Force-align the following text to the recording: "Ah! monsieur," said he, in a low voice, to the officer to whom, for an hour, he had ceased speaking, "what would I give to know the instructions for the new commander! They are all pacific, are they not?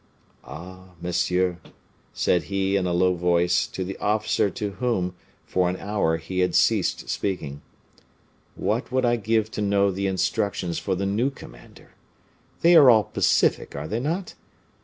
"Ah! 0.43 0.95
monsieur," 0.99 1.59
said 2.11 2.45
he, 2.45 2.75
in 2.75 2.87
a 2.87 2.91
low 2.91 3.13
voice, 3.13 3.67
to 3.67 3.83
the 3.83 3.97
officer 3.97 4.49
to 4.49 4.71
whom, 4.79 5.13
for 5.45 5.69
an 5.69 5.77
hour, 5.77 6.17
he 6.17 6.39
had 6.39 6.55
ceased 6.55 7.07
speaking, 7.07 7.61
"what 8.55 8.91
would 8.91 9.05
I 9.05 9.15
give 9.15 9.51
to 9.51 9.61
know 9.61 9.91
the 9.91 10.07
instructions 10.07 10.79
for 10.79 10.95
the 10.95 11.05
new 11.05 11.29
commander! 11.29 11.91
They 12.61 12.75
are 12.75 12.89
all 12.89 13.03
pacific, 13.03 13.75
are 13.75 13.87
they 13.87 13.99
not? 13.99 14.33